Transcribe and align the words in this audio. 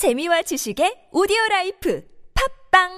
재미와 0.00 0.40
지식의 0.40 1.10
오디오 1.12 1.36
라이프 1.50 2.02
팟빵 2.72 2.88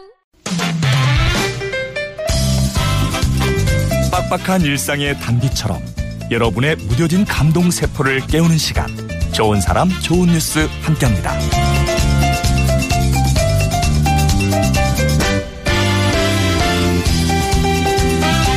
빡빡한 4.13 4.61
일상의 4.61 5.19
단비처럼 5.19 5.83
여러분의 6.31 6.77
무뎌진 6.77 7.25
감동 7.25 7.73
세포를 7.73 8.25
깨우는 8.29 8.57
시간 8.57 8.87
좋은 9.33 9.61
사람 9.61 9.89
좋은 9.89 10.29
뉴스 10.29 10.69
함께합니다. 10.83 11.37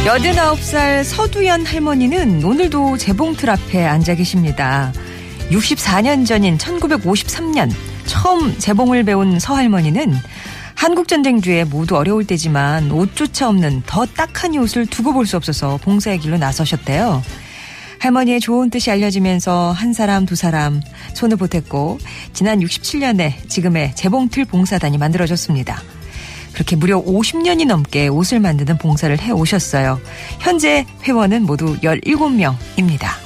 89살 0.06 1.04
서두연 1.04 1.66
할머니는 1.66 2.44
오늘도 2.44 2.98
재봉틀 2.98 3.50
앞에 3.50 3.84
앉아 3.84 4.14
계십니다. 4.14 4.94
64년 5.50 6.28
전인 6.28 6.60
1953년 6.60 7.95
처음 8.06 8.58
재봉을 8.58 9.04
배운 9.04 9.40
서 9.40 9.56
할머니는 9.56 10.14
한국전쟁 10.76 11.42
뒤에 11.42 11.64
모두 11.64 11.96
어려울 11.96 12.26
때지만 12.28 12.92
옷조차 12.92 13.48
없는 13.50 13.84
더 13.86 14.06
딱한 14.06 14.54
이 14.54 14.58
옷을 14.58 14.86
두고 14.86 15.14
볼 15.14 15.26
수 15.26 15.38
없어서 15.38 15.78
봉사의 15.78 16.20
길로 16.20 16.38
나서셨대요. 16.38 17.24
할머니의 18.00 18.40
좋은 18.40 18.70
뜻이 18.70 18.92
알려지면서 18.92 19.72
한 19.72 19.94
사람 19.94 20.26
두 20.26 20.36
사람 20.36 20.82
손을 21.14 21.38
보탰고 21.38 21.98
지난 22.34 22.60
67년에 22.60 23.50
지금의 23.50 23.96
재봉틀 23.96 24.46
봉사단이 24.46 24.98
만들어졌습니다. 24.98 25.82
그렇게 26.54 26.76
무려 26.76 27.02
50년이 27.04 27.66
넘게 27.66 28.08
옷을 28.10 28.40
만드는 28.40 28.78
봉사를 28.78 29.18
해 29.20 29.32
오셨어요. 29.32 30.00
현재 30.40 30.86
회원은 31.04 31.44
모두 31.44 31.78
17명입니다. 31.80 33.25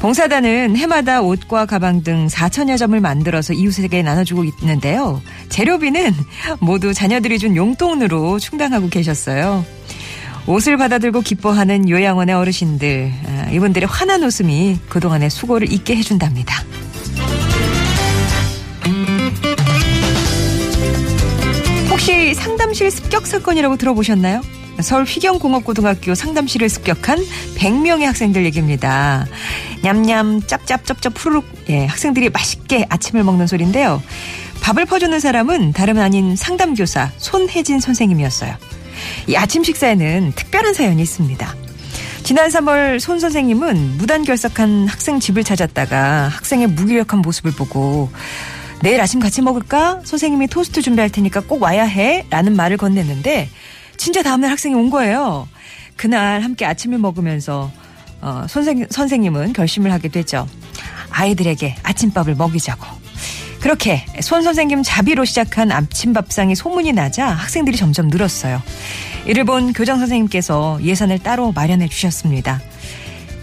봉사단은 0.00 0.76
해마다 0.76 1.22
옷과 1.22 1.66
가방 1.66 2.02
등 2.02 2.26
4천여 2.26 2.76
점을 2.78 2.98
만들어서 3.00 3.54
이웃에게 3.54 4.02
나눠주고 4.02 4.44
있는데요. 4.44 5.22
재료비는 5.48 6.12
모두 6.60 6.92
자녀들이 6.92 7.38
준 7.38 7.56
용돈으로 7.56 8.38
충당하고 8.38 8.88
계셨어요. 8.88 9.64
옷을 10.46 10.76
받아들고 10.76 11.22
기뻐하는 11.22 11.88
요양원의 11.88 12.34
어르신들, 12.34 13.12
아, 13.26 13.50
이분들의 13.50 13.88
환한 13.88 14.22
웃음이 14.22 14.78
그동안의 14.90 15.30
수고를 15.30 15.72
잊게 15.72 15.96
해준답니다. 15.96 16.54
혹시 21.90 22.34
상담실 22.34 22.90
습격 22.90 23.26
사건이라고 23.26 23.76
들어보셨나요? 23.76 24.42
서울 24.80 25.04
휘경공업고등학교 25.04 26.14
상담실을 26.14 26.68
습격한 26.68 27.18
100명의 27.56 28.02
학생들 28.04 28.44
얘기입니다. 28.44 29.26
냠냠 29.82 30.42
짭짭짭짭 30.46 31.14
푸르륵 31.14 31.44
예, 31.68 31.86
학생들이 31.86 32.30
맛있게 32.30 32.86
아침을 32.88 33.22
먹는 33.24 33.46
소리인데요. 33.46 34.02
밥을 34.62 34.86
퍼주는 34.86 35.18
사람은 35.20 35.72
다름 35.72 35.98
아닌 35.98 36.36
상담교사 36.36 37.10
손혜진 37.18 37.80
선생님이었어요. 37.80 38.56
이 39.28 39.36
아침 39.36 39.62
식사에는 39.62 40.32
특별한 40.34 40.74
사연이 40.74 41.02
있습니다. 41.02 41.54
지난 42.22 42.48
3월 42.48 42.98
손 42.98 43.20
선생님은 43.20 43.98
무단 43.98 44.24
결석한 44.24 44.88
학생 44.88 45.20
집을 45.20 45.44
찾았다가 45.44 46.28
학생의 46.28 46.68
무기력한 46.68 47.20
모습을 47.20 47.52
보고 47.52 48.10
내일 48.82 49.00
아침 49.00 49.20
같이 49.20 49.42
먹을까? 49.42 50.00
선생님이 50.04 50.46
토스트 50.48 50.82
준비할 50.82 51.10
테니까 51.10 51.40
꼭 51.40 51.62
와야 51.62 51.84
해. 51.84 52.24
라는 52.30 52.56
말을 52.56 52.76
건넸는데 52.76 53.48
진짜 53.96 54.22
다음날 54.22 54.50
학생이 54.50 54.74
온 54.74 54.90
거예요. 54.90 55.48
그날 55.96 56.42
함께 56.42 56.64
아침을 56.66 56.98
먹으면서 56.98 57.70
어, 58.20 58.46
선생, 58.48 58.86
선생님은 58.90 59.52
결심을 59.52 59.92
하게 59.92 60.08
되죠. 60.08 60.46
아이들에게 61.10 61.76
아침밥을 61.82 62.34
먹이자고. 62.34 62.86
그렇게 63.60 64.04
손 64.20 64.42
선생님 64.42 64.82
자비로 64.82 65.24
시작한 65.24 65.72
아침밥상이 65.72 66.54
소문이 66.54 66.92
나자 66.92 67.28
학생들이 67.28 67.76
점점 67.76 68.08
늘었어요. 68.08 68.62
이를 69.26 69.44
본 69.44 69.72
교장 69.72 69.98
선생님께서 69.98 70.80
예산을 70.82 71.18
따로 71.20 71.52
마련해 71.52 71.88
주셨습니다. 71.88 72.60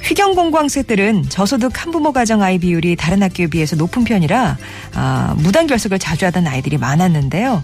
휘경공고학생들은 0.04 1.30
저소득 1.30 1.82
한부모 1.82 2.12
가정 2.12 2.42
아이 2.42 2.58
비율이 2.58 2.96
다른 2.96 3.22
학교에 3.24 3.48
비해서 3.48 3.76
높은 3.76 4.04
편이라 4.04 4.58
아, 4.94 5.36
무단 5.38 5.68
결석을 5.68 6.00
자주 6.00 6.26
하던 6.26 6.48
아이들이 6.48 6.78
많았는데요. 6.78 7.64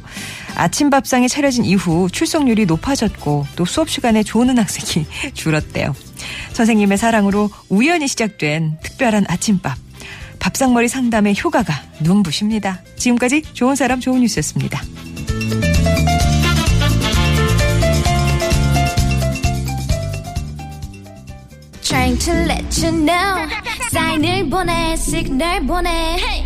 아침 0.55 0.89
밥상이 0.89 1.27
차려진 1.27 1.65
이후 1.65 2.07
출석률이 2.11 2.65
높아졌고 2.65 3.47
또 3.55 3.65
수업 3.65 3.89
시간에 3.89 4.23
조는 4.23 4.57
학생이 4.57 5.05
줄었대요. 5.33 5.95
선생님의 6.53 6.97
사랑으로 6.97 7.49
우연히 7.69 8.07
시작된 8.07 8.77
특별한 8.81 9.25
아침밥. 9.27 9.77
밥상머리 10.39 10.87
상담의 10.87 11.35
효과가 11.43 11.73
눈부십니다. 12.01 12.81
지금까지 12.95 13.41
좋은 13.53 13.75
사람 13.75 13.99
좋은 13.99 14.21
뉴스였습니다. 14.21 14.81
To 22.27 22.33
let 22.33 22.85
you 22.85 22.91
know. 23.05 23.47
사인을 23.89 24.49
보내 24.49 24.97
시그널 24.97 25.65
보내. 25.65 25.89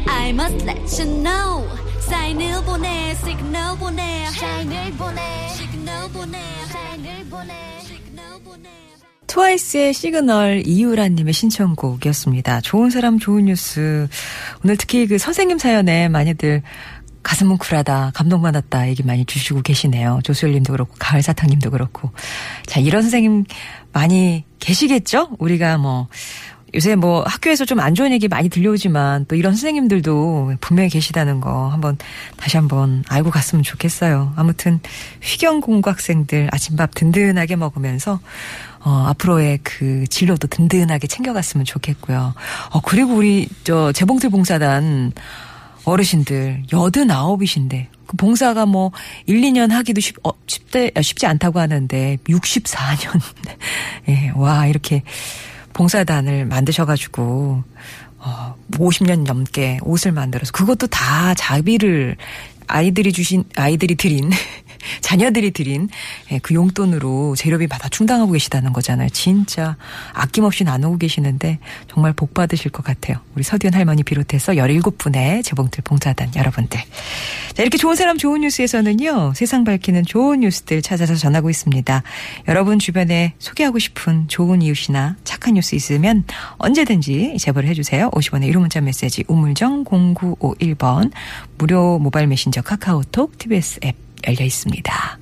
I 0.08 0.30
must 0.30 0.64
let 0.70 1.02
you 1.02 1.24
know. 1.24 1.68
사인을 2.02 2.64
보내 2.64 3.16
시그널 3.16 3.78
보내. 3.80 4.26
사인을 4.28 4.92
보내. 4.92 5.22
시그널 5.50 6.12
보내. 6.12 6.38
사인을 6.68 7.26
보내. 7.32 7.54
시그널 7.80 8.44
보내. 8.44 8.70
트와이스의 9.26 9.94
시그널 9.96 10.68
이유라님의 10.68 11.34
신청곡이었습니다. 11.34 12.62
좋은 12.62 12.92
사람 12.92 13.18
좋은 13.18 13.46
뉴스. 13.46 14.08
오늘 14.64 14.78
특히 14.78 15.08
그 15.08 15.18
선생님 15.18 15.58
사연에 15.58 16.10
많이들 16.10 16.62
가슴 17.24 17.48
뭉클하다, 17.48 18.12
감동받았다 18.14 18.88
얘기 18.90 19.02
많이 19.02 19.26
주시고 19.26 19.64
계시네요. 19.64 20.20
조수열님도 20.24 20.74
그렇고 20.74 20.94
가을사탕님도 21.00 21.72
그렇고. 21.72 22.12
자 22.68 22.80
이런 22.80 23.02
선생님 23.02 23.46
많이 23.94 24.44
계시겠죠? 24.62 25.30
우리가 25.40 25.78
뭐 25.78 26.08
요새 26.74 26.96
뭐 26.96 27.24
학교에서 27.28 27.66
좀 27.66 27.82
안 27.82 27.96
좋은 27.96 28.12
얘기 28.14 28.28
많이 28.28 28.48
들려오지만 28.48 29.26
또 29.28 29.36
이런 29.36 29.54
선생님들도 29.54 30.54
분명히 30.62 30.90
계시다는 30.90 31.42
거 31.42 31.68
한번 31.68 31.98
다시 32.38 32.56
한번 32.56 33.04
알고 33.10 33.30
갔으면 33.32 33.64
좋겠어요. 33.64 34.34
아무튼 34.38 34.80
휘경 35.22 35.60
공고 35.62 35.90
학생들 35.90 36.48
아침밥 36.52 36.92
든든하게 36.96 37.58
먹으면서 37.58 38.20
어, 38.84 39.06
앞으로의 39.10 39.60
그 39.64 40.06
진로도 40.10 40.48
든든하게 40.48 41.08
챙겨갔으면 41.08 41.66
좋겠고요. 41.66 42.34
어, 42.72 42.82
그리고 42.82 43.16
우리 43.16 43.50
저 43.64 43.92
재봉틀 43.92 44.30
봉사단 44.30 45.12
어르신들 45.84 46.64
89이신데 46.70 47.88
그 48.12 48.18
봉사가 48.18 48.66
뭐 48.66 48.92
1, 49.26 49.40
2년 49.40 49.70
하기도 49.70 50.02
쉽, 50.02 50.16
어, 50.28 50.32
쉽대, 50.46 50.92
쉽지 51.02 51.26
않다고 51.26 51.60
하는데 51.60 52.18
64년. 52.26 53.22
예, 54.10 54.32
와, 54.36 54.68
이렇게 54.68 55.04
봉사단을 55.72 56.46
만드셔가지고, 56.46 57.64
어, 58.18 58.56
50년 58.74 59.24
넘게 59.26 59.80
옷을 59.84 60.12
만들어서 60.12 60.52
그것도 60.52 60.88
다 60.88 61.34
자비를 61.36 62.18
아이들이 62.68 63.14
주신, 63.14 63.46
아이들이 63.56 63.96
드린 63.96 64.30
자녀들이 65.12 65.52
드린 65.52 65.90
예, 66.32 66.40
그 66.40 66.54
용돈으로 66.54 67.36
재료비 67.36 67.68
받아 67.68 67.90
충당하고 67.90 68.32
계시다는 68.32 68.72
거잖아요. 68.72 69.10
진짜 69.10 69.76
아낌없이 70.14 70.64
나누고 70.64 71.00
계시는데 71.00 71.60
정말 71.90 72.14
복 72.14 72.34
받으실 72.34 72.72
것 72.72 72.86
같아요. 72.86 73.18
우리 73.36 73.44
서디연 73.44 73.74
할머니 73.74 74.04
비롯해서 74.04 74.54
17분의 74.54 75.44
재봉틀 75.44 75.84
봉사단 75.84 76.32
여러분들. 76.38 76.80
자, 77.54 77.62
이렇게 77.62 77.78
좋은 77.78 77.96
사람 77.96 78.18
좋은 78.18 78.40
뉴스에서는요. 78.40 79.34
세상 79.36 79.66
밝히는 79.66 80.06
좋은 80.06 80.40
뉴스들 80.40 80.82
찾아서 80.82 81.16
전하고 81.16 81.50
있습니다. 81.50 82.04
여러분 82.48 82.80
주변에 82.80 83.34
소개하고 83.38 83.80
싶은 83.80 84.30
좋은 84.30 84.62
이웃이나 84.62 85.18
착한 85.26 85.56
뉴스 85.56 85.76
있으면 85.76 86.24
언제든지 86.58 87.36
제보를 87.38 87.68
해주세요. 87.68 88.12
50원의 88.12 88.50
1호 88.54 88.60
문자 88.60 88.80
메시지 88.80 89.26
우물정 89.28 89.84
0951번 89.84 91.12
무료 91.58 92.00
모바일 92.00 92.28
메신저 92.28 92.62
카카오톡 92.62 93.38
TBS 93.38 93.82
앱 93.84 94.11
열려 94.28 94.46
있습니다. 94.46 95.20